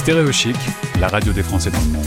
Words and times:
Stéréochic, 0.00 0.56
la 0.98 1.08
radio 1.08 1.30
des 1.30 1.42
Français 1.42 1.70
dans 1.70 1.78
le 1.78 1.88
monde. 1.88 2.06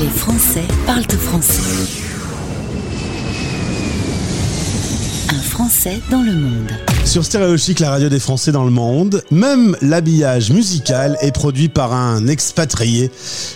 Les 0.00 0.08
Français 0.08 0.62
parlent 0.86 1.04
français. 1.16 1.62
Un 5.32 5.42
Français 5.42 6.00
dans 6.12 6.22
le 6.22 6.32
monde. 6.32 6.91
Sur 7.04 7.24
Stéréochic, 7.24 7.80
la 7.80 7.90
radio 7.90 8.08
des 8.08 8.20
Français 8.20 8.52
dans 8.52 8.64
le 8.64 8.70
monde, 8.70 9.22
même 9.30 9.76
l'habillage 9.82 10.50
musical 10.50 11.18
est 11.20 11.32
produit 11.32 11.68
par 11.68 11.92
un 11.92 12.26
expatrié. 12.26 13.10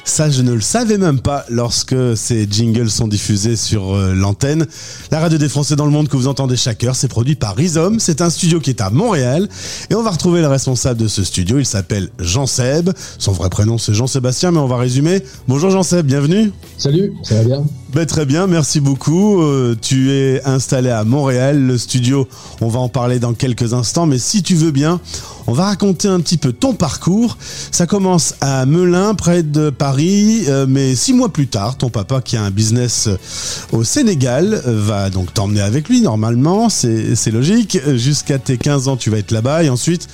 Ça, 0.04 0.28
je 0.30 0.42
ne 0.42 0.52
le 0.52 0.60
savais 0.60 0.98
même 0.98 1.20
pas 1.20 1.44
lorsque 1.48 1.94
ces 2.16 2.46
jingles 2.50 2.90
sont 2.90 3.08
diffusés 3.08 3.56
sur 3.56 3.94
euh, 3.94 4.12
l'antenne. 4.14 4.66
La 5.10 5.20
radio 5.20 5.38
des 5.38 5.48
Français 5.48 5.74
dans 5.74 5.86
le 5.86 5.90
monde 5.90 6.08
que 6.08 6.16
vous 6.16 6.26
entendez 6.26 6.56
chaque 6.56 6.84
heure, 6.84 6.96
c'est 6.96 7.08
produit 7.08 7.34
par 7.34 7.56
Rhizome. 7.56 7.98
C'est 7.98 8.20
un 8.20 8.28
studio 8.28 8.60
qui 8.60 8.70
est 8.70 8.80
à 8.82 8.90
Montréal. 8.90 9.48
Et 9.90 9.94
on 9.94 10.02
va 10.02 10.10
retrouver 10.10 10.42
le 10.42 10.48
responsable 10.48 11.00
de 11.00 11.08
ce 11.08 11.24
studio. 11.24 11.58
Il 11.58 11.66
s'appelle 11.66 12.10
Jean 12.18 12.46
Seb. 12.46 12.90
Son 13.18 13.32
vrai 13.32 13.48
prénom, 13.48 13.78
c'est 13.78 13.94
Jean-Sébastien, 13.94 14.50
mais 14.50 14.58
on 14.58 14.66
va 14.66 14.76
résumer. 14.76 15.22
Bonjour 15.48 15.70
Jean 15.70 15.82
Seb, 15.82 16.04
bienvenue. 16.04 16.52
Salut, 16.76 17.12
ça 17.22 17.36
va 17.36 17.44
bien? 17.44 17.64
Ben, 17.96 18.04
Très 18.04 18.26
bien, 18.26 18.46
merci 18.46 18.80
beaucoup. 18.80 19.40
Euh, 19.40 19.74
tu 19.80 20.12
es 20.12 20.44
installé 20.44 20.90
à 20.90 21.02
Montréal. 21.04 21.66
Le 21.66 21.78
studio, 21.78 22.28
on 22.60 22.68
va 22.68 22.78
en 22.78 22.90
parler 22.90 23.18
dans 23.18 23.32
quelques 23.32 23.72
instants, 23.72 24.04
mais 24.04 24.18
si 24.18 24.42
tu 24.42 24.54
veux 24.54 24.70
bien, 24.70 25.00
on 25.46 25.54
va 25.54 25.64
raconter 25.64 26.06
un 26.06 26.20
petit 26.20 26.36
peu 26.36 26.52
ton 26.52 26.74
parcours. 26.74 27.38
Ça 27.70 27.86
commence 27.86 28.34
à 28.42 28.66
Melun, 28.66 29.14
près 29.14 29.42
de 29.42 29.70
Paris, 29.70 30.44
euh, 30.48 30.66
mais 30.68 30.94
six 30.94 31.14
mois 31.14 31.30
plus 31.30 31.46
tard, 31.46 31.78
ton 31.78 31.88
papa 31.88 32.20
qui 32.20 32.36
a 32.36 32.42
un 32.42 32.50
business 32.50 33.08
au 33.72 33.82
Sénégal 33.82 34.60
va 34.66 35.08
donc 35.08 35.32
t'emmener 35.32 35.62
avec 35.62 35.88
lui 35.88 36.02
normalement, 36.02 36.68
c'est 36.68 37.30
logique. 37.32 37.78
Jusqu'à 37.94 38.38
tes 38.38 38.58
15 38.58 38.88
ans, 38.88 38.98
tu 38.98 39.08
vas 39.08 39.16
être 39.16 39.30
là-bas 39.30 39.64
et 39.64 39.70
ensuite 39.70 40.06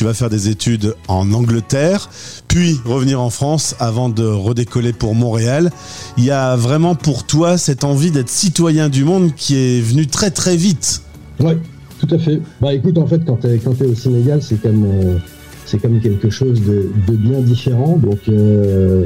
tu 0.00 0.04
vas 0.04 0.14
faire 0.14 0.30
des 0.30 0.48
études 0.48 0.94
en 1.08 1.30
Angleterre, 1.30 2.08
puis 2.48 2.80
revenir 2.86 3.20
en 3.20 3.28
France 3.28 3.76
avant 3.80 4.08
de 4.08 4.24
redécoller 4.24 4.94
pour 4.94 5.14
Montréal. 5.14 5.70
Il 6.16 6.24
y 6.24 6.30
a 6.30 6.56
vraiment 6.56 6.94
pour 6.94 7.26
toi 7.26 7.58
cette 7.58 7.84
envie 7.84 8.10
d'être 8.10 8.30
citoyen 8.30 8.88
du 8.88 9.04
monde 9.04 9.34
qui 9.36 9.56
est 9.56 9.82
venue 9.82 10.06
très 10.06 10.30
très 10.30 10.56
vite. 10.56 11.02
Ouais, 11.38 11.58
tout 11.98 12.08
à 12.14 12.18
fait. 12.18 12.40
Bah 12.62 12.72
écoute, 12.72 12.96
en 12.96 13.06
fait, 13.06 13.20
quand 13.26 13.40
tu 13.42 13.48
es, 13.48 13.84
au 13.84 13.94
Sénégal, 13.94 14.40
c'est 14.42 14.62
comme, 14.62 14.86
euh, 14.86 15.18
c'est 15.66 15.76
comme 15.76 16.00
quelque 16.00 16.30
chose 16.30 16.62
de, 16.62 17.14
bien 17.14 17.42
différent. 17.42 17.98
Donc, 17.98 18.20
euh, 18.30 19.04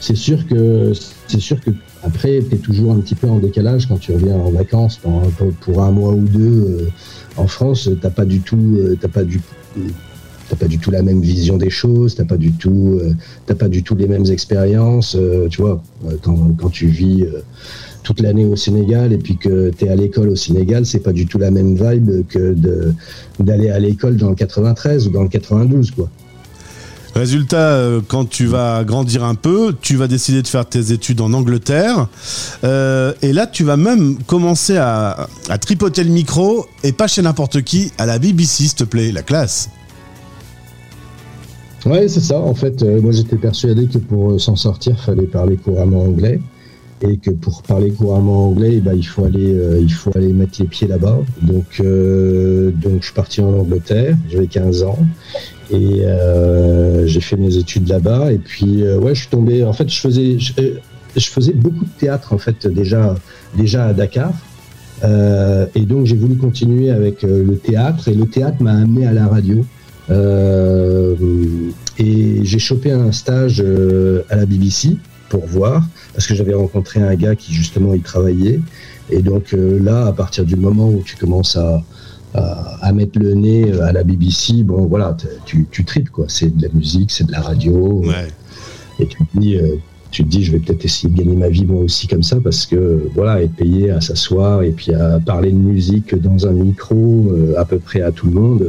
c'est 0.00 0.16
sûr 0.16 0.46
que 0.46 0.94
c'est 1.26 1.40
sûr 1.40 1.60
que 1.60 1.70
après, 2.02 2.42
tu 2.48 2.54
es 2.54 2.58
toujours 2.58 2.92
un 2.92 3.00
petit 3.00 3.14
peu 3.14 3.28
en 3.28 3.40
décalage 3.40 3.88
quand 3.88 3.98
tu 3.98 4.12
reviens 4.12 4.36
en 4.36 4.52
vacances 4.52 4.96
pour, 4.96 5.20
pour 5.60 5.82
un 5.82 5.90
mois 5.90 6.14
ou 6.14 6.24
deux 6.24 6.40
euh, 6.40 6.88
en 7.36 7.46
France. 7.46 7.90
T'as 8.00 8.08
pas 8.08 8.24
du 8.24 8.40
tout, 8.40 8.78
t'as 9.02 9.08
pas 9.08 9.24
du 9.24 9.42
t'as 10.50 10.56
pas 10.56 10.66
du 10.66 10.78
tout 10.78 10.90
la 10.90 11.02
même 11.02 11.20
vision 11.20 11.56
des 11.56 11.70
choses, 11.70 12.16
t'as 12.16 12.24
pas 12.24 12.36
du 12.36 12.52
tout, 12.52 13.00
t'as 13.46 13.54
pas 13.54 13.68
du 13.68 13.82
tout 13.82 13.94
les 13.94 14.08
mêmes 14.08 14.26
expériences. 14.26 15.16
tu 15.48 15.62
vois, 15.62 15.82
quand, 16.22 16.56
quand 16.58 16.70
tu 16.70 16.88
vis 16.88 17.24
toute 18.02 18.20
l'année 18.20 18.44
au 18.44 18.56
Sénégal 18.56 19.12
et 19.12 19.18
puis 19.18 19.36
que 19.36 19.70
tu 19.70 19.84
es 19.84 19.88
à 19.88 19.94
l'école 19.94 20.30
au 20.30 20.36
Sénégal, 20.36 20.84
c'est 20.86 21.00
pas 21.00 21.12
du 21.12 21.26
tout 21.26 21.38
la 21.38 21.50
même 21.50 21.74
vibe 21.74 22.26
que 22.28 22.54
d'aller 23.38 23.70
à 23.70 23.78
l'école 23.78 24.16
dans 24.16 24.30
le 24.30 24.34
93 24.34 25.06
ou 25.06 25.10
dans 25.10 25.22
le 25.22 25.28
92 25.28 25.92
quoi. 25.92 26.10
Résultat, 27.14 27.56
euh, 27.56 28.00
quand 28.06 28.24
tu 28.28 28.46
vas 28.46 28.84
grandir 28.84 29.24
un 29.24 29.34
peu, 29.34 29.74
tu 29.80 29.96
vas 29.96 30.06
décider 30.06 30.42
de 30.42 30.48
faire 30.48 30.64
tes 30.64 30.92
études 30.92 31.20
en 31.20 31.32
Angleterre. 31.32 32.06
Euh, 32.62 33.12
et 33.20 33.32
là, 33.32 33.46
tu 33.46 33.64
vas 33.64 33.76
même 33.76 34.16
commencer 34.26 34.76
à, 34.76 35.28
à, 35.48 35.58
tripoter 35.58 36.04
le 36.04 36.10
micro, 36.10 36.66
et 36.84 36.92
pas 36.92 37.08
chez 37.08 37.22
n'importe 37.22 37.62
qui, 37.62 37.92
à 37.98 38.06
la 38.06 38.18
BBC, 38.18 38.64
s'il 38.64 38.74
te 38.74 38.84
plaît, 38.84 39.10
la 39.10 39.22
classe. 39.22 39.70
Ouais, 41.86 42.08
c'est 42.08 42.20
ça. 42.20 42.38
En 42.38 42.54
fait, 42.54 42.82
euh, 42.82 43.00
moi 43.00 43.12
j'étais 43.12 43.36
persuadé 43.36 43.86
que 43.86 43.98
pour 43.98 44.40
s'en 44.40 44.56
sortir, 44.56 44.98
fallait 45.00 45.26
parler 45.26 45.56
couramment 45.56 46.02
anglais 46.02 46.40
et 47.02 47.16
que 47.16 47.30
pour 47.30 47.62
parler 47.62 47.90
couramment 47.90 48.48
anglais, 48.48 48.74
eh 48.74 48.80
ben, 48.80 48.94
il 48.94 49.06
faut 49.06 49.24
aller, 49.24 49.54
euh, 49.54 49.80
il 49.80 49.92
faut 49.92 50.10
aller 50.14 50.32
mettre 50.32 50.60
les 50.60 50.66
pieds 50.66 50.86
là-bas. 50.86 51.18
Donc, 51.42 51.80
euh, 51.80 52.70
donc 52.72 53.00
je 53.00 53.06
suis 53.06 53.14
parti 53.14 53.40
en 53.40 53.52
Angleterre, 53.52 54.16
j'avais 54.28 54.46
15 54.46 54.82
ans 54.82 54.98
et 55.70 56.02
euh, 56.04 57.06
j'ai 57.06 57.20
fait 57.20 57.36
mes 57.36 57.56
études 57.56 57.88
là-bas. 57.88 58.32
Et 58.32 58.38
puis, 58.38 58.82
ouais, 58.82 59.14
je 59.14 59.20
suis 59.20 59.30
tombé. 59.30 59.64
En 59.64 59.72
fait, 59.72 59.88
je 59.88 60.00
faisais, 60.00 60.38
je, 60.38 61.28
faisais 61.28 61.52
beaucoup 61.52 61.84
de 61.84 61.98
théâtre 61.98 62.34
en 62.34 62.38
fait 62.38 62.66
déjà, 62.66 63.14
déjà 63.56 63.86
à 63.86 63.92
Dakar. 63.94 64.32
et 65.02 65.80
donc, 65.86 66.06
j'ai 66.06 66.16
voulu 66.16 66.36
continuer 66.36 66.90
avec 66.90 67.22
le 67.22 67.56
théâtre 67.56 68.08
et 68.08 68.14
le 68.14 68.26
théâtre 68.26 68.62
m'a 68.62 68.72
amené 68.72 69.06
à 69.06 69.12
la 69.12 69.26
radio. 69.26 69.64
Et 71.98 72.40
j'ai 72.42 72.58
chopé 72.58 72.90
un 72.92 73.12
stage 73.12 73.60
à 74.28 74.36
la 74.36 74.46
BBC 74.46 74.96
pour 75.30 75.46
voir, 75.46 75.86
parce 76.12 76.26
que 76.26 76.34
j'avais 76.34 76.54
rencontré 76.54 77.00
un 77.00 77.14
gars 77.14 77.34
qui 77.34 77.54
justement 77.54 77.94
y 77.94 78.00
travaillait. 78.00 78.60
Et 79.10 79.22
donc 79.22 79.54
euh, 79.54 79.82
là, 79.82 80.06
à 80.06 80.12
partir 80.12 80.44
du 80.44 80.56
moment 80.56 80.88
où 80.88 81.02
tu 81.04 81.16
commences 81.16 81.56
à, 81.56 81.82
à, 82.34 82.92
mettre 82.92 83.18
le 83.18 83.34
nez 83.34 83.72
à 83.80 83.92
la 83.92 84.04
BBC, 84.04 84.62
bon 84.64 84.86
voilà, 84.86 85.16
tu, 85.46 85.66
tu 85.70 85.84
tripes 85.84 86.10
quoi. 86.10 86.26
C'est 86.28 86.54
de 86.54 86.62
la 86.62 86.68
musique, 86.74 87.10
c'est 87.10 87.24
de 87.24 87.32
la 87.32 87.40
radio. 87.40 88.04
Et 88.98 89.06
tu 89.06 89.16
te 89.18 89.38
dis, 89.38 89.56
euh, 89.56 89.76
tu 90.10 90.24
te 90.24 90.28
dis, 90.28 90.44
je 90.44 90.52
vais 90.52 90.58
peut-être 90.58 90.84
essayer 90.84 91.08
de 91.08 91.16
gagner 91.16 91.36
ma 91.36 91.48
vie 91.48 91.64
moi 91.64 91.82
aussi 91.82 92.06
comme 92.06 92.22
ça, 92.22 92.36
parce 92.42 92.66
que 92.66 93.08
voilà, 93.14 93.42
être 93.42 93.54
payé 93.54 93.90
à 93.90 94.00
s'asseoir 94.00 94.62
et 94.62 94.70
puis 94.70 94.92
à 94.92 95.20
parler 95.20 95.50
de 95.50 95.56
musique 95.56 96.14
dans 96.14 96.46
un 96.46 96.52
micro 96.52 97.28
euh, 97.32 97.54
à 97.56 97.64
peu 97.64 97.78
près 97.78 98.02
à 98.02 98.10
tout 98.10 98.26
le 98.26 98.32
monde. 98.32 98.66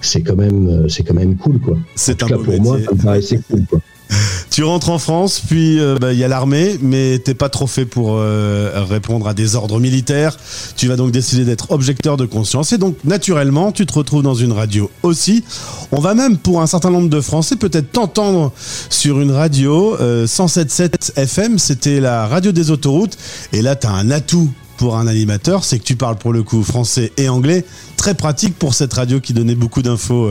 C'est 0.00 0.22
quand 0.22 0.36
même, 0.36 0.88
c'est 0.88 1.02
quand 1.02 1.14
même 1.14 1.36
cool, 1.36 1.60
quoi. 1.60 1.76
C'est 1.94 2.22
un 2.22 2.26
cas, 2.26 2.36
pour 2.36 2.60
moi, 2.60 2.78
ça 2.84 2.94
me 2.94 3.02
paraissait 3.02 3.40
cool, 3.48 3.64
quoi. 3.68 3.80
Tu 4.50 4.64
rentres 4.64 4.90
en 4.90 4.98
France, 4.98 5.40
puis 5.46 5.78
euh, 5.78 5.96
bah, 6.00 6.12
il 6.12 6.18
y 6.18 6.24
a 6.24 6.28
l'armée, 6.28 6.78
mais 6.82 7.18
t'es 7.18 7.34
pas 7.34 7.48
trop 7.48 7.66
fait 7.66 7.84
pour 7.84 8.16
euh, 8.16 8.84
répondre 8.88 9.28
à 9.28 9.34
des 9.34 9.54
ordres 9.54 9.78
militaires. 9.78 10.36
Tu 10.76 10.88
vas 10.88 10.96
donc 10.96 11.12
décider 11.12 11.44
d'être 11.44 11.70
objecteur 11.70 12.16
de 12.16 12.26
conscience, 12.26 12.72
et 12.72 12.78
donc 12.78 12.96
naturellement, 13.04 13.72
tu 13.72 13.86
te 13.86 13.92
retrouves 13.92 14.22
dans 14.22 14.34
une 14.34 14.52
radio 14.52 14.90
aussi. 15.02 15.44
On 15.92 16.00
va 16.00 16.14
même, 16.14 16.36
pour 16.36 16.60
un 16.60 16.66
certain 16.66 16.90
nombre 16.90 17.08
de 17.08 17.20
Français, 17.20 17.56
peut-être 17.56 17.92
t'entendre 17.92 18.52
sur 18.90 19.20
une 19.20 19.30
radio 19.30 19.96
107.7 19.96 20.80
euh, 20.82 21.22
FM. 21.22 21.58
C'était 21.58 22.00
la 22.00 22.26
radio 22.26 22.52
des 22.52 22.70
autoroutes, 22.70 23.16
et 23.52 23.62
là, 23.62 23.76
t'as 23.76 23.90
un 23.90 24.10
atout 24.10 24.50
pour 24.80 24.96
un 24.96 25.06
animateur, 25.06 25.62
c'est 25.62 25.78
que 25.78 25.84
tu 25.84 25.94
parles 25.94 26.16
pour 26.16 26.32
le 26.32 26.42
coup 26.42 26.62
français 26.62 27.12
et 27.18 27.28
anglais. 27.28 27.64
Très 27.96 28.14
pratique 28.14 28.58
pour 28.58 28.72
cette 28.72 28.94
radio 28.94 29.20
qui 29.20 29.34
donnait 29.34 29.54
beaucoup 29.54 29.82
d'infos, 29.82 30.30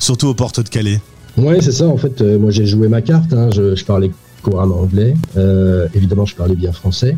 surtout 0.00 0.26
aux 0.26 0.34
portes 0.34 0.60
de 0.60 0.68
Calais. 0.68 1.00
Oui, 1.36 1.56
c'est 1.60 1.72
ça. 1.72 1.86
En 1.86 1.96
fait, 1.96 2.20
euh, 2.20 2.38
moi 2.38 2.50
j'ai 2.50 2.66
joué 2.66 2.88
ma 2.88 3.02
carte. 3.02 3.32
Hein. 3.32 3.50
Je, 3.52 3.82
parlais 3.84 4.10
couramment 4.42 4.80
anglais. 4.80 5.14
Euh, 5.36 5.88
évidemment, 5.94 6.26
je 6.26 6.34
parlais 6.34 6.54
bien 6.54 6.72
français. 6.72 7.16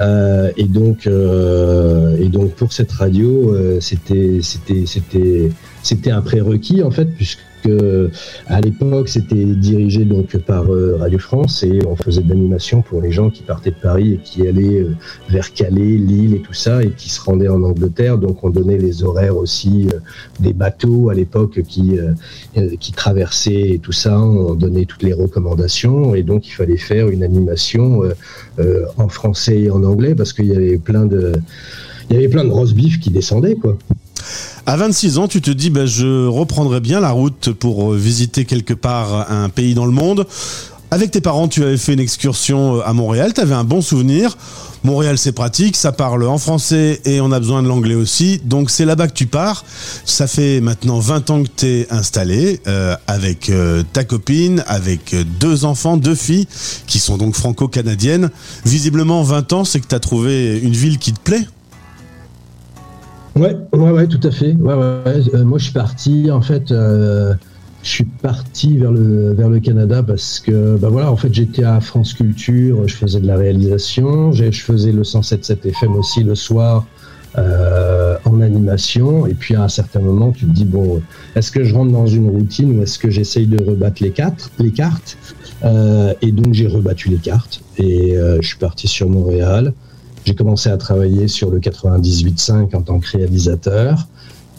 Euh, 0.00 0.50
et 0.56 0.64
donc, 0.64 1.06
euh, 1.06 2.16
et 2.18 2.28
donc 2.28 2.52
pour 2.52 2.72
cette 2.72 2.92
radio, 2.92 3.52
euh, 3.54 3.78
c'était, 3.80 4.40
c'était, 4.42 4.86
c'était, 4.86 5.50
c'était 5.82 6.10
un 6.10 6.22
prérequis 6.22 6.82
en 6.82 6.90
fait, 6.90 7.06
puisque 7.06 7.40
que 7.62 8.10
à 8.46 8.60
l'époque 8.60 9.08
c'était 9.08 9.44
dirigé 9.44 10.04
donc 10.04 10.36
par 10.38 10.72
euh, 10.72 10.96
Radio 10.98 11.18
France 11.18 11.62
et 11.62 11.80
on 11.86 11.96
faisait 11.96 12.22
de 12.22 12.28
l'animation 12.28 12.82
pour 12.82 13.00
les 13.00 13.12
gens 13.12 13.30
qui 13.30 13.42
partaient 13.42 13.70
de 13.70 13.76
Paris 13.76 14.14
et 14.14 14.18
qui 14.18 14.46
allaient 14.46 14.80
euh, 14.80 14.94
vers 15.28 15.52
Calais, 15.52 15.96
Lille 15.96 16.34
et 16.34 16.40
tout 16.40 16.52
ça 16.52 16.82
et 16.82 16.90
qui 16.90 17.10
se 17.10 17.20
rendaient 17.20 17.48
en 17.48 17.62
Angleterre. 17.62 18.18
Donc 18.18 18.44
on 18.44 18.50
donnait 18.50 18.78
les 18.78 19.02
horaires 19.02 19.36
aussi 19.36 19.88
euh, 19.92 19.98
des 20.40 20.52
bateaux 20.52 21.10
à 21.10 21.14
l'époque 21.14 21.60
qui 21.62 22.92
traversaient 22.92 23.70
et 23.70 23.78
tout 23.78 23.92
ça. 23.92 24.18
On 24.20 24.54
donnait 24.54 24.84
toutes 24.84 25.02
les 25.02 25.12
recommandations 25.12 26.14
et 26.14 26.22
donc 26.22 26.46
il 26.46 26.52
fallait 26.52 26.76
faire 26.76 27.08
une 27.08 27.22
animation 27.22 28.02
en 28.96 29.08
français 29.08 29.60
et 29.62 29.70
en 29.70 29.82
anglais 29.84 30.14
parce 30.14 30.32
qu'il 30.32 30.46
y 30.46 30.54
avait 30.54 30.78
plein 30.78 31.06
de 31.06 31.32
il 32.10 32.16
y 32.16 32.18
avait 32.18 32.28
plein 32.28 32.44
de 32.44 32.72
bifs 32.72 33.00
qui 33.00 33.10
descendaient 33.10 33.56
quoi. 33.56 33.76
À 34.68 34.76
26 34.76 35.16
ans, 35.16 35.28
tu 35.28 35.40
te 35.40 35.50
dis, 35.50 35.70
ben, 35.70 35.86
je 35.86 36.26
reprendrai 36.26 36.80
bien 36.80 37.00
la 37.00 37.10
route 37.10 37.52
pour 37.52 37.92
euh, 37.92 37.96
visiter 37.96 38.44
quelque 38.44 38.74
part 38.74 39.30
un 39.30 39.48
pays 39.48 39.72
dans 39.72 39.86
le 39.86 39.92
monde. 39.92 40.26
Avec 40.90 41.10
tes 41.10 41.22
parents, 41.22 41.48
tu 41.48 41.62
avais 41.62 41.78
fait 41.78 41.94
une 41.94 42.00
excursion 42.00 42.76
euh, 42.76 42.80
à 42.86 42.92
Montréal, 42.92 43.32
tu 43.32 43.40
avais 43.40 43.54
un 43.54 43.64
bon 43.64 43.80
souvenir. 43.80 44.36
Montréal, 44.84 45.16
c'est 45.16 45.32
pratique, 45.32 45.74
ça 45.74 45.90
parle 45.90 46.26
en 46.26 46.36
français 46.36 47.00
et 47.06 47.20
on 47.22 47.32
a 47.32 47.40
besoin 47.40 47.62
de 47.62 47.68
l'anglais 47.68 47.94
aussi. 47.94 48.42
Donc 48.44 48.68
c'est 48.68 48.84
là-bas 48.84 49.08
que 49.08 49.14
tu 49.14 49.26
pars. 49.26 49.64
Ça 50.04 50.26
fait 50.26 50.60
maintenant 50.60 50.98
20 50.98 51.30
ans 51.30 51.42
que 51.42 51.48
tu 51.56 51.66
es 51.66 51.86
installé 51.90 52.60
euh, 52.66 52.94
avec 53.06 53.50
ta 53.92 54.04
copine, 54.04 54.62
avec 54.66 55.16
deux 55.40 55.64
enfants, 55.64 55.96
deux 55.96 56.14
filles 56.14 56.46
qui 56.86 56.98
sont 56.98 57.16
donc 57.16 57.34
franco-canadiennes. 57.34 58.30
Visiblement 58.66 59.22
20 59.22 59.52
ans, 59.54 59.64
c'est 59.64 59.80
que 59.80 59.88
tu 59.88 59.94
as 59.94 60.00
trouvé 60.00 60.58
une 60.58 60.74
ville 60.74 60.98
qui 60.98 61.12
te 61.14 61.20
plaît 61.20 61.46
Ouais, 63.38 63.56
ouais, 63.72 64.06
tout 64.08 64.20
à 64.26 64.30
fait. 64.32 64.54
Ouais, 64.54 64.74
ouais. 64.74 65.34
Euh, 65.34 65.44
moi, 65.44 65.58
je 65.58 65.64
suis 65.64 65.72
parti, 65.72 66.28
en 66.30 66.42
fait, 66.42 66.72
euh, 66.72 67.34
je 67.84 67.88
suis 67.88 68.04
parti 68.04 68.76
vers 68.76 68.90
le, 68.90 69.32
vers 69.32 69.48
le 69.48 69.60
Canada 69.60 70.02
parce 70.02 70.40
que, 70.40 70.76
bah 70.76 70.88
voilà, 70.88 71.12
en 71.12 71.16
fait, 71.16 71.32
j'étais 71.32 71.62
à 71.62 71.80
France 71.80 72.14
Culture, 72.14 72.88
je 72.88 72.96
faisais 72.96 73.20
de 73.20 73.28
la 73.28 73.36
réalisation, 73.36 74.32
je 74.32 74.50
faisais 74.50 74.90
le 74.90 75.02
107.7 75.02 75.68
FM 75.68 75.94
aussi 75.94 76.24
le 76.24 76.34
soir 76.34 76.86
en 78.24 78.40
animation. 78.40 79.28
Et 79.28 79.34
puis 79.34 79.54
à 79.54 79.62
un 79.62 79.68
certain 79.68 80.00
moment, 80.00 80.32
tu 80.32 80.44
te 80.44 80.50
dis 80.50 80.64
bon, 80.64 81.00
est-ce 81.36 81.52
que 81.52 81.62
je 81.62 81.72
rentre 81.72 81.92
dans 81.92 82.06
une 82.06 82.28
routine 82.28 82.76
ou 82.76 82.82
est-ce 82.82 82.98
que 82.98 83.10
j'essaye 83.10 83.46
de 83.46 83.62
rebattre 83.62 84.02
les, 84.02 84.12
les 84.58 84.72
cartes? 84.72 85.16
Et 86.20 86.32
donc 86.32 86.52
j'ai 86.52 86.66
rebattu 86.66 87.10
les 87.10 87.18
cartes 87.18 87.60
et 87.76 88.16
je 88.40 88.46
suis 88.46 88.58
parti 88.58 88.88
sur 88.88 89.08
Montréal. 89.08 89.72
J'ai 90.24 90.34
commencé 90.34 90.68
à 90.68 90.76
travailler 90.76 91.28
sur 91.28 91.50
le 91.50 91.58
98.5 91.58 92.74
en 92.74 92.82
tant 92.82 92.98
que 93.00 93.08
réalisateur. 93.08 94.06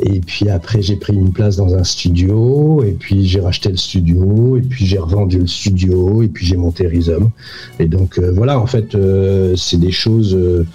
Et 0.01 0.21
puis 0.21 0.50
après, 0.50 0.81
j'ai 0.81 0.95
pris 0.95 1.13
une 1.13 1.33
place 1.33 1.57
dans 1.57 1.75
un 1.75 1.83
studio, 1.83 2.83
et 2.83 2.94
puis 2.94 3.27
j'ai 3.27 3.41
racheté 3.41 3.69
le 3.69 3.77
studio, 3.77 4.56
et 4.56 4.61
puis 4.61 4.85
j'ai 4.85 4.97
revendu 4.97 5.39
le 5.39 5.47
studio, 5.47 6.23
et 6.23 6.29
puis 6.29 6.45
j'ai 6.45 6.56
monté 6.56 6.88
Rhizome. 6.88 7.31
Et 7.79 7.88
donc 7.88 8.17
euh, 8.17 8.31
voilà, 8.33 8.59
en 8.59 8.65
fait, 8.65 8.95
euh, 8.95 9.56
c'est 9.57 9.79
des 9.79 9.91
choses. 9.91 10.35
Euh, 10.35 10.65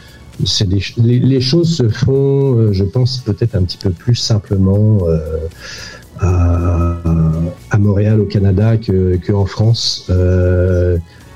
c'est 0.45 0.69
des, 0.69 0.83
les, 0.99 1.41
choses 1.41 1.77
se 1.77 1.89
font, 1.89 2.73
je 2.73 2.83
pense, 2.83 3.19
peut-être 3.19 3.55
un 3.55 3.63
petit 3.63 3.79
peu 3.79 3.91
plus 3.91 4.17
simplement 4.17 4.99
à, 6.19 6.97
à, 7.71 7.79
Montréal, 7.79 8.21
au 8.21 8.25
Canada, 8.25 8.77
qu'en 8.77 9.47
France 9.47 10.11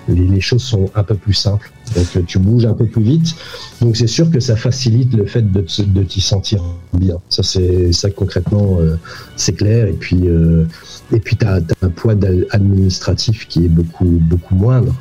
les, 0.08 0.40
choses 0.40 0.62
sont 0.62 0.90
un 0.94 1.02
peu 1.02 1.14
plus 1.14 1.34
simples. 1.34 1.70
Donc 1.96 2.26
tu 2.26 2.38
bouges 2.38 2.66
un 2.66 2.74
peu 2.74 2.86
plus 2.86 3.02
vite. 3.02 3.34
Donc 3.80 3.96
c'est 3.96 4.06
sûr 4.06 4.30
que 4.30 4.40
ça 4.40 4.56
facilite 4.56 5.14
le 5.14 5.26
fait 5.26 5.50
de, 5.50 5.62
t'y 6.02 6.20
sentir 6.20 6.62
bien. 6.92 7.16
Ça 7.28 7.42
c'est 7.42 7.92
ça 7.92 8.10
concrètement 8.10 8.78
euh, 8.80 8.96
c'est 9.36 9.54
clair. 9.54 9.86
Et 9.86 9.92
puis 9.92 10.28
euh, 10.28 10.64
et 11.12 11.22
as 11.44 11.60
un 11.82 11.88
poids 11.88 12.14
administratif 12.50 13.48
qui 13.48 13.64
est 13.64 13.68
beaucoup 13.68 14.18
beaucoup 14.20 14.54
moindre. 14.54 14.94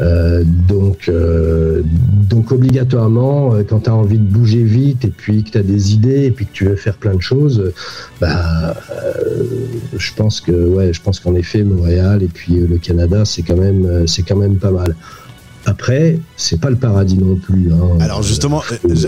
Euh, 0.00 0.42
donc, 0.46 1.08
euh, 1.08 1.82
donc 1.84 2.50
obligatoirement, 2.50 3.54
euh, 3.54 3.62
quand 3.62 3.80
tu 3.80 3.90
as 3.90 3.94
envie 3.94 4.18
de 4.18 4.24
bouger 4.24 4.62
vite 4.62 5.04
et 5.04 5.10
puis 5.10 5.44
que 5.44 5.50
tu 5.50 5.58
as 5.58 5.62
des 5.62 5.92
idées 5.92 6.24
et 6.24 6.30
puis 6.30 6.46
que 6.46 6.52
tu 6.52 6.64
veux 6.64 6.76
faire 6.76 6.96
plein 6.96 7.14
de 7.14 7.20
choses, 7.20 7.72
bah, 8.20 8.74
je 9.96 10.12
pense 10.14 10.40
que 10.40 10.52
ouais, 10.52 10.92
je 10.92 11.02
pense 11.02 11.20
qu'en 11.20 11.34
effet 11.34 11.62
Montréal 11.62 12.22
et 12.22 12.28
puis 12.28 12.54
le 12.54 12.78
Canada, 12.78 13.24
c'est 13.24 13.42
quand 13.42 13.56
même 13.56 14.06
c'est 14.06 14.22
quand 14.22 14.36
même 14.36 14.56
pas 14.56 14.70
mal. 14.70 14.96
Après, 15.66 16.18
c'est 16.36 16.60
pas 16.60 16.70
le 16.70 16.76
paradis 16.76 17.18
non 17.18 17.36
plus. 17.36 17.70
Hein. 17.72 17.98
Alors 18.00 18.22
justement, 18.22 18.62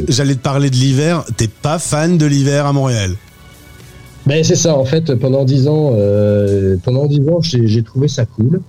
j'allais 0.08 0.34
te 0.34 0.42
parler 0.42 0.70
de 0.70 0.76
l'hiver. 0.76 1.24
T'es 1.36 1.48
pas 1.48 1.78
fan 1.78 2.18
de 2.18 2.26
l'hiver 2.26 2.66
à 2.66 2.72
Montréal? 2.72 3.12
Ben 4.26 4.44
c'est 4.44 4.54
ça. 4.54 4.76
En 4.76 4.84
fait, 4.84 5.14
pendant 5.16 5.44
dix 5.44 5.66
ans, 5.66 5.96
pendant 6.84 7.06
dix 7.06 7.26
ans, 7.28 7.40
j'ai 7.40 7.82
trouvé 7.82 8.06
ça 8.06 8.26
cool. 8.26 8.60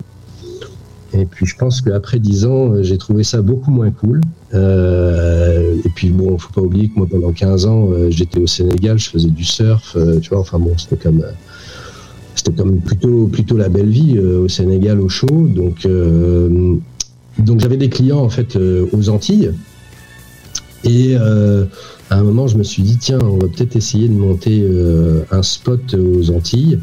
Et 1.18 1.26
puis 1.26 1.46
je 1.46 1.56
pense 1.56 1.82
qu'après 1.82 2.20
10 2.20 2.46
ans, 2.46 2.72
euh, 2.72 2.84
j'ai 2.84 2.98
trouvé 2.98 3.24
ça 3.24 3.42
beaucoup 3.42 3.72
moins 3.72 3.92
cool. 3.92 4.22
Euh, 4.54 5.76
et 5.84 5.90
puis 5.90 6.10
bon, 6.10 6.38
faut 6.38 6.52
pas 6.52 6.62
oublier 6.62 6.90
que 6.90 6.98
moi 6.98 7.08
pendant 7.10 7.32
15 7.32 7.66
ans, 7.66 7.90
euh, 7.92 8.10
j'étais 8.10 8.40
au 8.40 8.48
Sénégal, 8.48 8.98
je 8.98 9.10
faisais 9.10 9.30
du 9.30 9.44
surf, 9.44 9.98
tu 10.22 10.30
vois, 10.30 10.40
enfin 10.40 10.60
bon, 10.60 10.74
c'était 10.78 10.98
comme 10.98 11.24
c'était 12.36 12.52
comme 12.52 12.80
plutôt 12.80 13.28
plutôt 13.28 13.58
la 13.58 13.70
belle 13.70 13.90
vie 13.90 14.20
au 14.20 14.50
Sénégal 14.50 15.00
au 15.00 15.10
chaud. 15.10 15.48
Donc 15.48 15.88
donc 17.40 17.60
j'avais 17.60 17.78
des 17.78 17.90
clients 17.90 18.20
en 18.20 18.30
fait 18.30 18.58
aux 18.58 19.10
Antilles. 19.10 19.52
Et 20.84 21.16
à 21.16 22.18
un 22.18 22.24
moment, 22.24 22.48
je 22.48 22.58
me 22.58 22.64
suis 22.64 22.84
dit 22.84 22.98
tiens, 22.98 23.20
on 23.22 23.38
va 23.38 23.48
peut-être 23.48 23.76
essayer 23.78 24.10
de 24.10 24.14
monter 24.14 24.68
un 25.32 25.44
spot 25.44 25.96
aux 25.96 26.30
Antilles. 26.32 26.80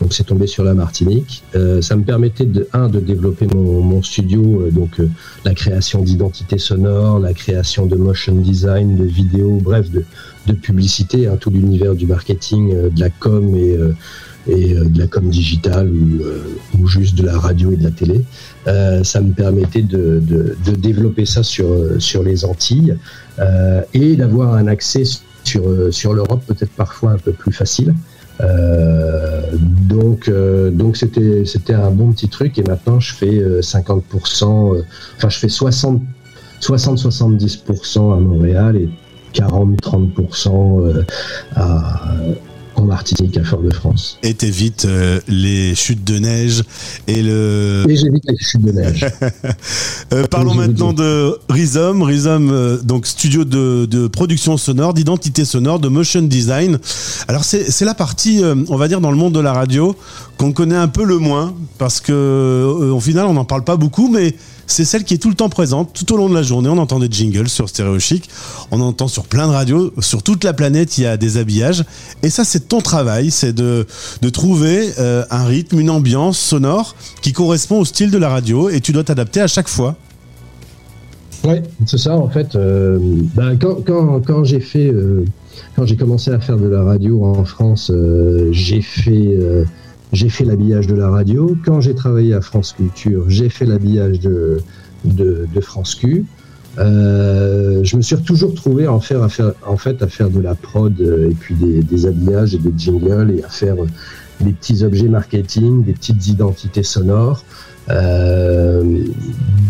Donc 0.00 0.12
c'est 0.12 0.24
tombé 0.24 0.46
sur 0.46 0.64
la 0.64 0.74
Martinique. 0.74 1.42
Euh, 1.54 1.80
ça 1.80 1.96
me 1.96 2.04
permettait 2.04 2.44
de 2.44 2.68
un 2.72 2.88
de 2.88 3.00
développer 3.00 3.46
mon, 3.46 4.02
studio, 4.02 4.62
euh, 4.62 4.70
donc 4.70 5.00
euh, 5.00 5.08
la 5.44 5.54
création 5.54 6.02
d'identité 6.02 6.58
sonore, 6.58 7.18
la 7.18 7.32
création 7.32 7.86
de 7.86 7.96
motion 7.96 8.34
design, 8.34 8.96
de 8.96 9.04
vidéos, 9.04 9.58
bref, 9.62 9.90
de, 9.90 10.04
publicité, 10.62 11.26
hein, 11.26 11.36
tout 11.40 11.50
l'univers 11.50 11.94
du 11.94 12.06
marketing, 12.06 12.90
de 12.90 13.00
la 13.00 13.10
com 13.10 13.56
et, 13.56 13.76
de 14.46 14.98
la 14.98 15.08
com 15.08 15.28
digitale 15.28 15.90
ou, 16.78 16.86
juste 16.86 17.16
de 17.16 17.24
la 17.24 17.36
radio 17.36 17.72
et 17.72 17.76
de 17.76 17.82
la 17.82 17.90
télé. 17.90 18.22
ça 19.02 19.20
me 19.20 19.32
permettait 19.32 19.82
de, 19.82 20.22
développer 20.78 21.26
ça 21.26 21.42
sur 21.42 22.22
les 22.22 22.44
Antilles 22.44 22.96
et 23.92 24.14
d'avoir 24.14 24.54
un 24.54 24.68
accès 24.68 25.02
sur 25.42 26.12
l'Europe 26.12 26.44
peut-être 26.46 26.72
parfois 26.76 27.10
un 27.10 27.18
peu 27.18 27.32
plus 27.32 27.52
facile. 27.52 27.92
Donc 29.96 30.28
euh, 30.28 30.70
donc 30.70 30.96
c'était 30.96 31.44
c'était 31.44 31.74
un 31.74 31.90
bon 31.90 32.12
petit 32.12 32.28
truc. 32.28 32.58
Et 32.58 32.62
maintenant 32.62 33.00
je 33.00 33.14
fais 33.14 33.38
50%, 33.60 34.74
euh, 34.74 34.82
enfin 35.16 35.28
je 35.28 35.38
fais 35.38 35.48
60 35.48 36.02
60 36.60 36.98
70% 36.98 38.12
à 38.12 38.16
Montréal 38.16 38.76
et 38.76 38.88
40 39.32 39.80
30% 39.80 41.04
à 41.54 42.02
en 42.76 42.84
Martinique, 42.84 43.36
à 43.36 43.44
Fort-de-France. 43.44 44.18
Et 44.22 44.34
t'évites 44.34 44.84
euh, 44.84 45.20
les 45.28 45.74
chutes 45.74 46.04
de 46.04 46.18
neige 46.18 46.62
et 47.06 47.22
le. 47.22 47.84
Et 47.88 47.96
j'évite 47.96 48.24
les 48.28 48.36
chutes 48.38 48.62
de 48.62 48.72
neige. 48.72 49.06
euh, 50.12 50.24
parlons 50.26 50.54
maintenant 50.54 50.92
de 50.92 51.38
Rhizome. 51.48 52.02
Rhizome, 52.02 52.50
euh, 52.50 52.78
donc 52.82 53.06
studio 53.06 53.44
de, 53.44 53.86
de 53.86 54.06
production 54.06 54.56
sonore, 54.56 54.94
d'identité 54.94 55.44
sonore, 55.44 55.78
de 55.78 55.88
motion 55.88 56.22
design. 56.22 56.78
Alors 57.28 57.44
c'est 57.44 57.84
la 57.84 57.94
partie, 57.94 58.42
on 58.68 58.76
va 58.76 58.88
dire, 58.88 59.00
dans 59.00 59.10
le 59.10 59.16
monde 59.16 59.34
de 59.34 59.40
la 59.40 59.52
radio 59.52 59.96
qu'on 60.36 60.52
connaît 60.52 60.76
un 60.76 60.88
peu 60.88 61.04
le 61.04 61.18
moins 61.18 61.54
parce 61.78 62.00
que 62.00 62.92
au 62.92 63.00
final 63.00 63.26
on 63.26 63.34
n'en 63.34 63.44
parle 63.44 63.64
pas 63.64 63.76
beaucoup, 63.76 64.08
mais 64.08 64.34
c'est 64.66 64.84
celle 64.84 65.04
qui 65.04 65.14
est 65.14 65.18
tout 65.18 65.28
le 65.28 65.34
temps 65.34 65.48
présente, 65.48 65.92
tout 65.92 66.12
au 66.12 66.16
long 66.16 66.28
de 66.28 66.34
la 66.34 66.42
journée. 66.42 66.68
On 66.68 66.78
entend 66.78 66.98
des 66.98 67.08
jingles 67.10 67.48
sur 67.48 67.68
Stéréo 67.68 67.98
Chic, 67.98 68.28
on 68.70 68.80
entend 68.80 69.08
sur 69.08 69.24
plein 69.24 69.46
de 69.46 69.52
radios, 69.52 69.92
sur 70.00 70.22
toute 70.22 70.44
la 70.44 70.52
planète, 70.52 70.98
il 70.98 71.04
y 71.04 71.06
a 71.06 71.16
des 71.16 71.36
habillages. 71.36 71.84
Et 72.22 72.30
ça, 72.30 72.44
c'est 72.44 72.68
ton 72.68 72.80
travail, 72.80 73.30
c'est 73.30 73.52
de, 73.52 73.86
trouver 74.32 74.92
euh, 74.98 75.24
un 75.30 75.44
rythme, 75.44 75.78
une 75.80 75.90
ambiance 75.90 76.38
sonore 76.38 76.96
qui 77.22 77.32
correspond 77.32 77.80
au 77.80 77.84
style 77.84 78.10
de 78.10 78.18
la 78.18 78.28
radio 78.28 78.68
et 78.68 78.80
tu 78.80 78.92
dois 78.92 79.04
t'adapter 79.04 79.40
à 79.40 79.46
chaque 79.46 79.68
fois. 79.68 79.96
Oui, 81.44 81.56
c'est 81.86 81.98
ça 81.98 82.16
en 82.16 82.28
fait. 82.28 82.56
Euh, 82.56 82.98
ben, 83.34 83.56
quand, 83.56 84.44
j'ai 84.44 84.60
fait, 84.60 84.88
euh, 84.88 85.24
quand 85.76 85.86
j'ai 85.86 85.96
commencé 85.96 86.32
à 86.32 86.40
faire 86.40 86.56
de 86.56 86.66
la 86.66 86.82
radio 86.82 87.24
en 87.24 87.44
France, 87.44 87.92
j'ai 88.50 88.82
fait 88.82 89.38
j'ai 90.12 90.28
fait 90.28 90.44
l'habillage 90.44 90.86
de 90.86 90.94
la 90.94 91.10
radio. 91.10 91.56
Quand 91.64 91.80
j'ai 91.80 91.94
travaillé 91.94 92.34
à 92.34 92.40
France 92.40 92.72
Culture, 92.72 93.24
j'ai 93.28 93.48
fait 93.48 93.66
l'habillage 93.66 94.20
de, 94.20 94.58
de, 95.04 95.46
de, 95.52 95.60
France 95.60 95.94
Q. 95.94 96.24
Euh, 96.78 97.82
je 97.82 97.96
me 97.96 98.02
suis 98.02 98.16
toujours 98.16 98.54
trouvé 98.54 98.86
en, 98.86 99.00
faire, 99.00 99.22
à 99.22 99.28
faire, 99.28 99.52
en 99.66 99.76
fait 99.76 100.02
à 100.02 100.08
faire 100.08 100.28
de 100.28 100.40
la 100.40 100.54
prod 100.54 100.94
euh, 101.00 101.30
et 101.30 101.34
puis 101.34 101.54
des, 101.54 101.82
des 101.82 102.06
habillages 102.06 102.54
et 102.54 102.58
des 102.58 102.72
jingles 102.76 103.34
et 103.38 103.42
à 103.42 103.48
faire 103.48 103.76
des 104.40 104.52
petits 104.52 104.84
objets 104.84 105.08
marketing, 105.08 105.84
des 105.84 105.92
petites 105.92 106.26
identités 106.28 106.82
sonores. 106.82 107.44
Euh, 107.88 109.04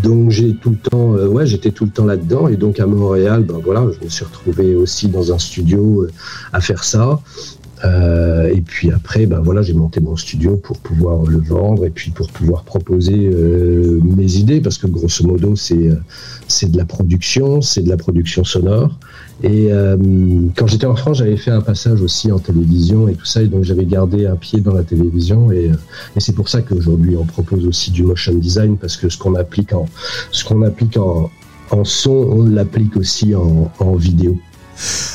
donc 0.03 0.31
j'ai 0.31 0.55
tout 0.55 0.71
le 0.71 0.77
temps, 0.77 1.15
euh, 1.15 1.27
ouais, 1.27 1.47
j'étais 1.47 1.71
tout 1.71 1.85
le 1.85 1.91
temps 1.91 2.07
là-dedans 2.07 2.49
et 2.49 2.57
donc 2.57 2.81
à 2.81 2.87
Montréal, 2.87 3.43
ben 3.43 3.61
voilà, 3.63 3.87
je 3.99 4.05
me 4.05 4.09
suis 4.09 4.25
retrouvé 4.25 4.75
aussi 4.75 5.09
dans 5.09 5.33
un 5.33 5.39
studio 5.39 6.03
euh, 6.03 6.11
à 6.53 6.61
faire 6.61 6.83
ça. 6.83 7.21
Euh, 7.85 8.49
et 8.49 8.63
puis 8.63 8.91
après, 8.91 9.27
ben 9.27 9.41
voilà, 9.41 9.63
j'ai 9.63 9.75
monté 9.75 10.01
mon 10.01 10.17
studio 10.17 10.57
pour 10.57 10.79
pouvoir 10.79 11.25
le 11.25 11.39
vendre 11.39 11.85
et 11.85 11.91
puis 11.91 12.11
pour 12.11 12.29
pouvoir 12.29 12.65
proposer 12.65 13.29
euh, 13.31 14.01
mes 14.03 14.37
idées 14.37 14.61
parce 14.61 14.79
que 14.79 14.87
grosso 14.87 15.27
modo, 15.27 15.57
c'est 15.57 15.89
euh, 15.89 15.97
c'est 16.49 16.71
de 16.71 16.77
la 16.77 16.85
production, 16.85 17.61
c'est 17.61 17.83
de 17.83 17.89
la 17.89 17.97
production 17.97 18.45
sonore. 18.45 18.99
Et 19.43 19.71
euh, 19.71 19.97
quand 20.57 20.67
j'étais 20.67 20.87
en 20.87 20.97
France, 20.97 21.19
j'avais 21.19 21.37
fait 21.37 21.51
un 21.51 21.61
passage 21.61 22.01
aussi 22.01 22.33
en 22.33 22.39
télévision 22.39 23.09
et 23.09 23.15
tout 23.15 23.27
ça, 23.27 23.43
et 23.43 23.47
donc 23.49 23.65
j'avais 23.65 23.85
gardé 23.85 24.25
un 24.27 24.37
pied 24.37 24.61
dans 24.61 24.73
la 24.73 24.83
télévision 24.83 25.53
et, 25.53 25.71
euh, 25.71 25.77
et 26.17 26.21
c'est 26.21 26.33
pour 26.33 26.49
ça 26.49 26.63
qu'aujourd'hui 26.63 27.17
on 27.17 27.27
propose 27.27 27.67
aussi 27.67 27.91
du 27.91 28.03
motion 28.03 28.35
design 28.35 28.79
parce 28.79 28.97
que 28.97 29.11
ce 29.11 29.19
qu'on 29.19 29.35
applique 29.35 29.75
en 29.75 29.87
ce 30.33 30.45
qu'on 30.47 30.63
applique 30.63 30.97
en, 30.97 31.31
en 31.71 31.85
son, 31.85 32.11
on 32.11 32.45
l'applique 32.45 32.97
aussi 32.97 33.35
en, 33.35 33.71
en 33.79 33.95
vidéo. 33.97 34.39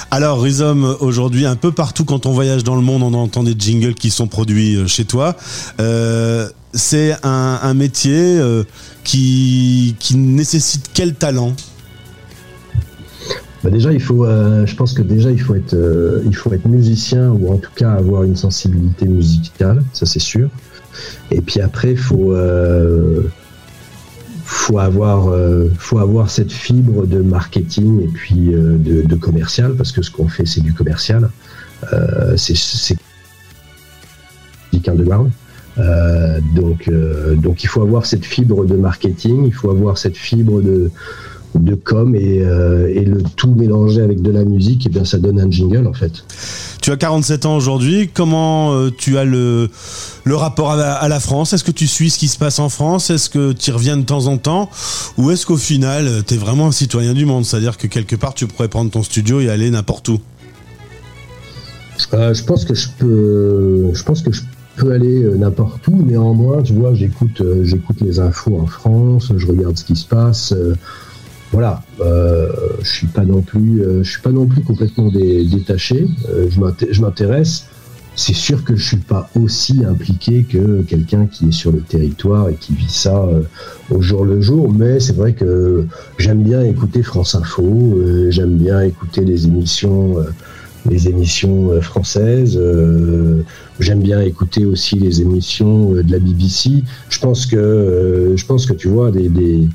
Alors, 0.09 0.41
Rhizome, 0.41 0.95
aujourd'hui, 0.99 1.45
un 1.45 1.55
peu 1.55 1.71
partout 1.71 2.05
quand 2.05 2.25
on 2.25 2.31
voyage 2.31 2.63
dans 2.63 2.75
le 2.75 2.81
monde, 2.81 3.03
on 3.03 3.13
entend 3.13 3.43
des 3.43 3.55
jingles 3.57 3.93
qui 3.93 4.09
sont 4.09 4.27
produits 4.27 4.75
euh, 4.75 4.87
chez 4.87 5.05
toi. 5.05 5.37
Euh, 5.79 6.49
c'est 6.73 7.15
un, 7.23 7.73
métier 7.73 8.37
euh, 8.39 8.63
qui, 9.03 9.95
qui, 9.99 10.15
nécessite 10.17 10.89
quel 10.93 11.15
talent? 11.15 11.53
Bah 13.63 13.69
déjà, 13.69 13.93
il 13.93 14.01
faut, 14.01 14.25
je 14.25 14.75
pense 14.75 14.93
que 14.93 15.03
déjà 15.03 15.29
il 15.29 15.39
faut 15.39 15.53
être, 15.53 15.77
il 16.25 16.35
faut 16.35 16.51
être 16.51 16.65
musicien 16.65 17.29
ou 17.29 17.53
en 17.53 17.57
tout 17.57 17.69
cas 17.75 17.91
avoir 17.91 18.23
une 18.23 18.35
sensibilité 18.35 19.05
musicale, 19.05 19.83
ça 19.93 20.07
c'est 20.07 20.19
sûr. 20.19 20.49
Et 21.29 21.41
puis 21.41 21.61
après, 21.61 21.91
il 21.91 21.97
faut, 21.97 22.33
faut 24.51 24.79
avoir, 24.79 25.29
euh, 25.29 25.69
faut 25.79 25.99
avoir 25.99 26.29
cette 26.29 26.51
fibre 26.51 27.07
de 27.07 27.21
marketing 27.21 28.01
et 28.01 28.07
puis 28.07 28.53
euh, 28.53 28.77
de, 28.77 29.01
de, 29.01 29.15
commercial 29.15 29.75
parce 29.75 29.93
que 29.93 30.01
ce 30.01 30.11
qu'on 30.11 30.27
fait 30.27 30.45
c'est 30.45 30.59
du 30.59 30.73
commercial. 30.73 31.29
Euh, 31.93 32.35
c'est 32.35 32.97
underground. 34.87 35.31
donc, 36.55 36.89
donc 37.37 37.63
il 37.63 37.67
faut 37.67 37.81
avoir 37.81 38.05
cette 38.05 38.25
fibre 38.25 38.65
de 38.65 38.75
marketing, 38.75 39.45
il 39.45 39.53
faut 39.53 39.69
avoir 39.69 39.97
cette 39.97 40.17
fibre 40.17 40.61
de 40.61 40.89
de 41.53 41.75
com 41.75 42.15
et, 42.15 42.37
et, 42.37 43.05
le 43.05 43.21
tout 43.35 43.53
mélangé 43.53 44.01
avec 44.01 44.21
de 44.21 44.31
la 44.31 44.45
musique, 44.45 44.87
et 44.87 44.89
bien 44.89 45.05
ça 45.05 45.17
donne 45.19 45.39
un 45.39 45.51
jingle 45.51 45.85
en 45.85 45.93
fait. 45.93 46.23
Tu 46.81 46.91
as 46.91 46.97
47 46.97 47.45
ans 47.45 47.55
aujourd'hui. 47.55 48.09
Comment 48.13 48.89
tu 48.91 49.17
as 49.17 49.23
le, 49.23 49.69
le 50.23 50.35
rapport 50.35 50.71
à 50.71 51.07
la, 51.07 51.19
France? 51.19 51.53
Est-ce 51.53 51.63
que 51.63 51.71
tu 51.71 51.87
suis 51.87 52.09
ce 52.09 52.17
qui 52.17 52.27
se 52.27 52.37
passe 52.37 52.59
en 52.59 52.69
France? 52.69 53.09
Est-ce 53.09 53.29
que 53.29 53.51
tu 53.53 53.71
reviens 53.71 53.97
de 53.97 54.03
temps 54.03 54.27
en 54.27 54.37
temps? 54.37 54.69
Ou 55.17 55.31
est-ce 55.31 55.45
qu'au 55.45 55.57
final, 55.57 56.23
tu 56.25 56.33
es 56.33 56.37
vraiment 56.37 56.67
un 56.67 56.71
citoyen 56.71 57.13
du 57.13 57.25
monde? 57.25 57.45
C'est-à-dire 57.45 57.77
que 57.77 57.87
quelque 57.87 58.15
part, 58.15 58.33
tu 58.33 58.47
pourrais 58.47 58.67
prendre 58.67 58.89
ton 58.89 59.03
studio 59.03 59.39
et 59.39 59.49
aller 59.49 59.69
n'importe 59.69 60.09
où 60.09 60.19
je 62.11 62.43
pense 62.43 62.65
que 62.65 62.73
je 62.73 62.87
peux, 62.97 63.91
je 63.93 64.03
pense 64.03 64.21
que 64.21 64.31
je 64.31 64.41
aller 64.89 65.21
euh, 65.23 65.35
n'importe 65.35 65.87
où. 65.87 66.01
Néanmoins, 66.01 66.63
tu 66.63 66.73
vois, 66.73 66.95
j'écoute, 66.95 67.41
euh, 67.41 67.63
j'écoute 67.63 68.01
les 68.01 68.19
infos 68.19 68.59
en 68.59 68.65
France, 68.65 69.31
je 69.35 69.45
regarde 69.45 69.77
ce 69.77 69.83
qui 69.83 69.95
se 69.95 70.07
passe. 70.07 70.55
Euh, 71.53 71.57
voilà, 71.57 71.83
je 72.81 72.89
suis 72.89 73.07
pas 73.07 73.23
non 73.23 73.41
plus, 73.41 73.83
je 74.01 74.09
suis 74.09 74.21
pas 74.21 74.31
non 74.31 74.45
plus 74.45 74.61
complètement 74.61 75.09
détaché. 75.09 76.07
je 76.49 77.01
m'intéresse. 77.01 77.67
C'est 78.13 78.33
sûr 78.33 78.65
que 78.65 78.75
je 78.75 78.85
suis 78.85 78.97
pas 78.97 79.29
aussi 79.35 79.85
impliqué 79.85 80.43
que 80.43 80.81
quelqu'un 80.81 81.27
qui 81.27 81.47
est 81.47 81.53
sur 81.53 81.71
le 81.71 81.79
territoire 81.79 82.49
et 82.49 82.55
qui 82.55 82.73
vit 82.73 82.89
ça 82.89 83.25
au 83.89 84.01
jour 84.01 84.25
le 84.25 84.41
jour, 84.41 84.71
mais 84.71 84.99
c'est 84.99 85.15
vrai 85.15 85.33
que 85.33 85.85
j'aime 86.17 86.43
bien 86.43 86.61
écouter 86.61 87.03
France 87.03 87.35
Info, 87.35 87.97
j'aime 88.29 88.57
bien 88.57 88.81
écouter 88.81 89.23
les 89.23 89.47
émissions 89.47 90.17
euh, 90.89 91.81
françaises. 91.81 92.57
Euh, 92.59 93.43
j'aime 93.79 94.01
bien 94.01 94.21
écouter 94.21 94.65
aussi 94.65 94.95
les 94.95 95.21
émissions 95.21 95.93
euh, 95.93 96.03
de 96.03 96.11
la 96.11 96.19
BBC. 96.19 96.83
Je 97.09 97.19
pense 97.19 97.45
que, 97.45 98.35
tu 98.77 98.87
vois, 98.87 99.11
des, 99.11 99.67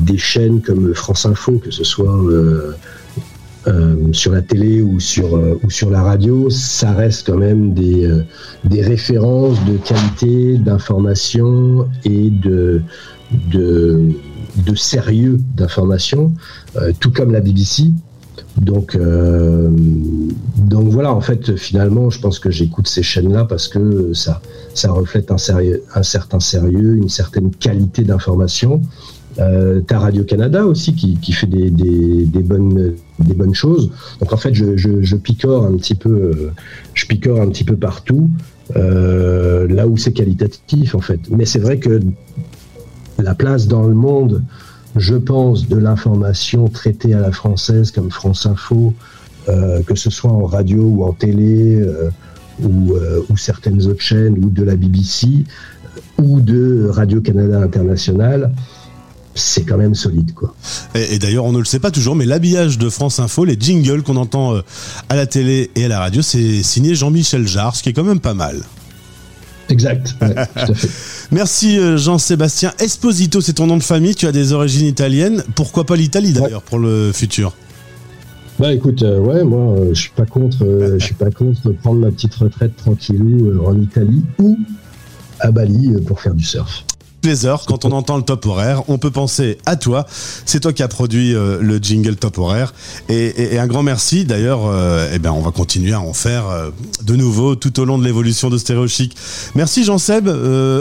des, 0.00 0.18
chaînes 0.18 0.60
comme 0.60 0.94
France 0.94 1.26
Info, 1.26 1.58
que 1.58 1.70
ce 1.70 1.84
soit 1.84 2.18
sur 4.12 4.32
la 4.32 4.42
télé 4.42 4.82
ou 4.82 4.98
sur, 4.98 5.32
ou 5.62 5.70
sur 5.70 5.90
la 5.90 6.02
radio, 6.02 6.50
ça 6.50 6.92
reste 6.92 7.26
quand 7.26 7.38
même 7.38 7.74
des, 7.74 8.24
références 8.82 9.58
de 9.64 9.76
qualité, 9.78 10.58
d'information 10.58 11.88
et 12.04 12.30
de, 12.30 12.82
sérieux 14.74 15.38
d'information, 15.54 16.32
tout 17.00 17.12
comme 17.12 17.32
la 17.32 17.40
BBC. 17.40 17.92
Donc, 18.60 18.94
euh, 18.94 19.70
voilà, 20.70 21.12
en 21.12 21.20
fait, 21.20 21.56
finalement, 21.56 22.10
je 22.10 22.20
pense 22.20 22.38
que 22.38 22.50
j'écoute 22.50 22.86
ces 22.86 23.02
chaînes-là 23.02 23.44
parce 23.44 23.68
que 23.68 24.12
ça, 24.12 24.40
reflète 24.84 25.30
un 25.30 26.02
certain 26.02 26.40
sérieux, 26.40 26.96
une 26.96 27.08
certaine 27.08 27.50
qualité 27.50 28.02
d'information. 28.02 28.82
Euh, 29.38 29.80
T'as 29.86 29.98
Radio 29.98 30.24
Canada 30.24 30.66
aussi 30.66 30.94
qui, 30.94 31.16
qui 31.16 31.32
fait 31.32 31.46
des, 31.46 31.70
des, 31.70 32.26
des, 32.26 32.42
bonnes, 32.42 32.94
des 33.18 33.34
bonnes 33.34 33.54
choses. 33.54 33.90
Donc 34.20 34.32
en 34.32 34.36
fait, 34.36 34.54
je, 34.54 34.76
je, 34.76 35.02
je 35.02 35.16
picore 35.16 35.64
un 35.64 35.76
petit 35.76 35.94
peu, 35.94 36.52
je 36.94 37.06
picore 37.06 37.40
un 37.40 37.48
petit 37.48 37.64
peu 37.64 37.76
partout, 37.76 38.28
euh, 38.76 39.66
là 39.68 39.86
où 39.86 39.96
c'est 39.96 40.12
qualitatif 40.12 40.94
en 40.94 41.00
fait. 41.00 41.20
Mais 41.30 41.46
c'est 41.46 41.60
vrai 41.60 41.78
que 41.78 42.00
la 43.18 43.34
place 43.34 43.68
dans 43.68 43.84
le 43.84 43.94
monde 43.94 44.42
je 44.96 45.14
pense, 45.14 45.68
de 45.68 45.76
l'information 45.76 46.68
traitée 46.68 47.14
à 47.14 47.20
la 47.20 47.32
française 47.32 47.90
comme 47.90 48.10
France 48.10 48.46
Info, 48.46 48.92
euh, 49.48 49.82
que 49.82 49.94
ce 49.94 50.10
soit 50.10 50.30
en 50.30 50.44
radio 50.44 50.82
ou 50.82 51.04
en 51.04 51.12
télé, 51.12 51.80
euh, 51.80 52.10
euh, 52.62 53.22
ou, 53.28 53.36
certaines 53.36 53.86
autres 53.86 54.02
chaînes, 54.02 54.38
ou 54.44 54.50
de 54.50 54.62
la 54.62 54.76
BBC, 54.76 55.44
ou 56.18 56.40
de 56.40 56.88
Radio-Canada 56.90 57.60
International, 57.60 58.52
c'est 59.34 59.64
quand 59.64 59.78
même 59.78 59.94
solide 59.94 60.34
quoi. 60.34 60.54
Et, 60.94 61.18
d'ailleurs 61.18 61.44
on 61.44 61.52
ne 61.52 61.58
le 61.58 61.64
sait 61.64 61.78
pas 61.78 61.90
toujours 61.90 62.14
mais 62.14 62.26
l'habillage 62.26 62.78
de 62.78 62.88
France 62.88 63.18
Info, 63.18 63.44
les 63.44 63.56
jingles 63.58 64.02
qu'on 64.02 64.16
entend 64.16 64.60
à 65.08 65.16
la 65.16 65.26
télé 65.26 65.70
et 65.76 65.84
à 65.86 65.88
la 65.88 66.00
radio, 66.00 66.22
c'est 66.22 66.62
signé 66.62 66.94
Jean-Michel 66.94 67.46
Jarre, 67.46 67.76
ce 67.76 67.82
qui 67.82 67.88
est 67.88 67.92
quand 67.92 68.04
même 68.04 68.20
pas 68.20 68.34
mal. 68.34 68.62
Exact, 69.72 70.16
tout 70.20 70.24
à 70.72 70.74
fait. 70.74 70.88
Merci 71.30 71.78
euh, 71.78 71.96
Jean-Sébastien. 71.96 72.72
Esposito, 72.78 73.40
c'est 73.40 73.54
ton 73.54 73.66
nom 73.66 73.76
de 73.76 73.82
famille, 73.82 74.14
tu 74.14 74.26
as 74.26 74.32
des 74.32 74.52
origines 74.52 74.86
italiennes. 74.86 75.42
Pourquoi 75.54 75.84
pas 75.84 75.96
l'Italie 75.96 76.32
d'ailleurs 76.32 76.62
pour 76.62 76.78
le 76.78 77.10
futur? 77.12 77.54
Bah 78.58 78.72
écoute, 78.72 79.02
euh, 79.02 79.18
ouais, 79.18 79.42
moi 79.44 79.78
euh, 79.78 79.94
je 79.94 80.00
suis 80.00 80.10
pas 80.10 80.26
contre, 80.26 80.58
je 80.98 81.02
suis 81.02 81.14
pas 81.14 81.30
contre 81.30 81.72
prendre 81.72 82.00
ma 82.00 82.10
petite 82.10 82.34
retraite 82.34 82.76
tranquillou 82.76 83.64
en 83.66 83.80
Italie 83.80 84.22
ou 84.38 84.58
à 85.40 85.50
Bali 85.50 85.94
pour 86.06 86.20
faire 86.20 86.34
du 86.34 86.44
surf 86.44 86.84
les 87.24 87.46
heures, 87.46 87.64
quand 87.66 87.84
on 87.84 87.92
entend 87.92 88.16
le 88.16 88.22
top 88.22 88.46
horaire, 88.46 88.82
on 88.88 88.98
peut 88.98 89.10
penser 89.10 89.58
à 89.66 89.76
toi. 89.76 90.06
C'est 90.44 90.60
toi 90.60 90.72
qui 90.72 90.82
as 90.82 90.88
produit 90.88 91.34
euh, 91.34 91.58
le 91.60 91.78
jingle 91.78 92.16
top 92.16 92.38
horaire. 92.38 92.74
Et, 93.08 93.58
un 93.58 93.66
grand 93.66 93.82
merci. 93.82 94.24
D'ailleurs, 94.24 94.66
euh, 94.66 95.10
eh 95.14 95.18
ben, 95.18 95.32
on 95.32 95.40
va 95.40 95.50
continuer 95.50 95.92
à 95.92 96.00
en 96.00 96.12
faire 96.12 96.48
euh, 96.48 96.70
de 97.04 97.16
nouveau 97.16 97.54
tout 97.54 97.78
au 97.80 97.84
long 97.84 97.98
de 97.98 98.04
l'évolution 98.04 98.50
de 98.50 98.58
Stéréo 98.58 98.88
Chic. 98.88 99.16
Merci 99.54 99.84
Jean-Seb. 99.84 100.28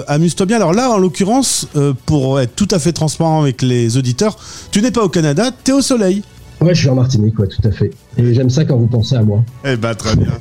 Amuse-toi 0.07 0.45
bien. 0.45 0.57
Alors 0.57 0.73
là, 0.73 0.89
en 0.89 0.97
l'occurrence, 0.97 1.67
pour 2.05 2.39
être 2.39 2.55
tout 2.55 2.67
à 2.71 2.79
fait 2.79 2.91
transparent 2.91 3.41
avec 3.41 3.61
les 3.61 3.97
auditeurs, 3.97 4.37
tu 4.71 4.81
n'es 4.81 4.91
pas 4.91 5.03
au 5.03 5.09
Canada, 5.09 5.51
tu 5.63 5.71
es 5.71 5.73
au 5.73 5.81
soleil. 5.81 6.23
Ouais, 6.61 6.75
je 6.75 6.81
suis 6.81 6.89
en 6.89 6.95
Martinique, 6.95 7.39
ouais, 7.39 7.47
tout 7.47 7.67
à 7.67 7.71
fait. 7.71 7.91
Et 8.17 8.33
j'aime 8.33 8.49
ça 8.49 8.65
quand 8.65 8.77
vous 8.77 8.87
pensez 8.87 9.15
à 9.15 9.23
moi. 9.23 9.43
Eh 9.65 9.77
ben, 9.77 9.95
très 9.95 10.15
bien. 10.15 10.31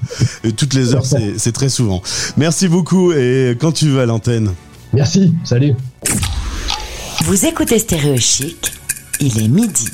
toutes 0.56 0.74
les 0.74 0.94
heures, 0.94 1.06
c'est 1.06 1.52
très 1.52 1.68
souvent. 1.68 2.02
Merci 2.36 2.68
beaucoup 2.68 3.12
et 3.12 3.56
quand 3.60 3.72
tu 3.72 3.88
veux 3.88 4.00
à 4.00 4.06
l'antenne. 4.06 4.50
Merci, 4.92 5.32
salut. 5.44 5.74
Vous 7.22 7.46
écoutez 7.46 7.78
Stéréo 7.78 8.16
Chic, 8.16 8.72
il 9.20 9.40
est 9.40 9.48
midi. 9.48 9.88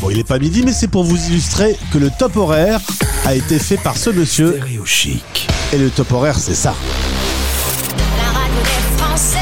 Bon, 0.00 0.08
il 0.10 0.18
est 0.18 0.26
pas 0.26 0.38
midi, 0.38 0.62
mais 0.64 0.72
c'est 0.72 0.88
pour 0.88 1.04
vous 1.04 1.18
illustrer 1.26 1.76
que 1.92 1.98
le 1.98 2.10
top 2.10 2.36
horaire 2.36 2.80
a 3.26 3.34
été 3.34 3.58
fait 3.58 3.76
par 3.76 3.96
ce 3.98 4.08
monsieur. 4.08 4.52
Stéréo 4.52 4.86
Chic. 4.86 5.48
Et 5.72 5.78
le 5.78 5.90
top 5.90 6.12
horaire, 6.12 6.38
c'est 6.38 6.54
ça. 6.54 6.74
La 8.16 8.38
radio 8.38 8.62
des 8.62 8.96
Français 8.96 9.38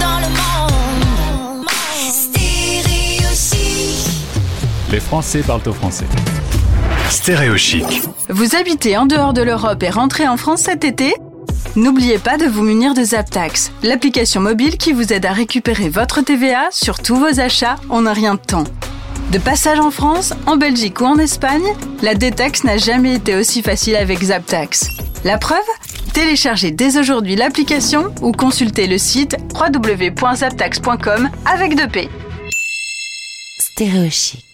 dans 0.00 0.18
le 0.18 0.28
monde. 0.28 1.66
Stéréo 2.10 3.28
Chic. 3.34 4.08
Les 4.90 5.00
Français 5.00 5.42
parlent 5.42 5.60
au 5.66 5.74
français. 5.74 6.06
Stéréo 7.12 7.58
Chic. 7.58 8.00
Vous 8.30 8.56
habitez 8.56 8.96
en 8.96 9.04
dehors 9.04 9.34
de 9.34 9.42
l'Europe 9.42 9.82
et 9.82 9.90
rentrez 9.90 10.26
en 10.26 10.38
France 10.38 10.62
cet 10.62 10.82
été 10.82 11.14
N'oubliez 11.76 12.18
pas 12.18 12.38
de 12.38 12.46
vous 12.46 12.62
munir 12.62 12.94
de 12.94 13.04
ZapTax, 13.04 13.70
l'application 13.82 14.40
mobile 14.40 14.78
qui 14.78 14.94
vous 14.94 15.12
aide 15.12 15.26
à 15.26 15.32
récupérer 15.32 15.90
votre 15.90 16.22
TVA 16.22 16.68
sur 16.70 17.00
tous 17.00 17.16
vos 17.16 17.38
achats 17.38 17.76
en 17.90 18.06
un 18.06 18.14
rien 18.14 18.36
de 18.36 18.40
temps. 18.40 18.64
De 19.30 19.36
passage 19.36 19.78
en 19.78 19.90
France, 19.90 20.32
en 20.46 20.56
Belgique 20.56 21.02
ou 21.02 21.04
en 21.04 21.18
Espagne, 21.18 21.74
la 22.00 22.14
détaxe 22.14 22.64
n'a 22.64 22.78
jamais 22.78 23.16
été 23.16 23.36
aussi 23.36 23.60
facile 23.60 23.96
avec 23.96 24.24
ZapTax. 24.24 24.88
La 25.24 25.36
preuve 25.36 25.58
Téléchargez 26.14 26.70
dès 26.70 26.98
aujourd'hui 26.98 27.36
l'application 27.36 28.06
ou 28.22 28.32
consultez 28.32 28.86
le 28.86 28.96
site 28.96 29.36
www.zaptax.com 29.54 31.28
avec 31.44 31.76
2P. 31.76 32.08
Stéréo 33.58 34.08
chic. 34.10 34.51